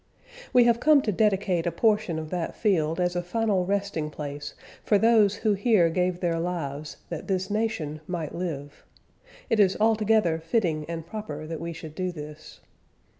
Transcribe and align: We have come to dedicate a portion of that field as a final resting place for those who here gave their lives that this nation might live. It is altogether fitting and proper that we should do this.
We 0.51 0.63
have 0.63 0.79
come 0.79 1.03
to 1.03 1.11
dedicate 1.11 1.67
a 1.67 1.71
portion 1.71 2.17
of 2.17 2.31
that 2.31 2.55
field 2.55 2.99
as 2.99 3.15
a 3.15 3.21
final 3.21 3.67
resting 3.67 4.09
place 4.09 4.55
for 4.83 4.97
those 4.97 5.35
who 5.35 5.53
here 5.53 5.91
gave 5.91 6.19
their 6.21 6.39
lives 6.39 6.97
that 7.09 7.27
this 7.27 7.51
nation 7.51 8.01
might 8.07 8.33
live. 8.33 8.83
It 9.47 9.59
is 9.59 9.77
altogether 9.79 10.39
fitting 10.39 10.85
and 10.89 11.05
proper 11.05 11.45
that 11.45 11.61
we 11.61 11.71
should 11.71 11.93
do 11.93 12.11
this. 12.11 12.61